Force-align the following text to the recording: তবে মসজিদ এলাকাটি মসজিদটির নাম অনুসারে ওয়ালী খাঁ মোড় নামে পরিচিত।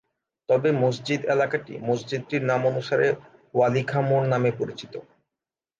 তবে 0.49 0.69
মসজিদ 0.83 1.21
এলাকাটি 1.25 1.73
মসজিদটির 1.89 2.43
নাম 2.45 2.61
অনুসারে 2.65 3.07
ওয়ালী 3.53 3.83
খাঁ 3.83 4.03
মোড় 4.09 4.25
নামে 4.27 4.51
পরিচিত। 4.59 4.93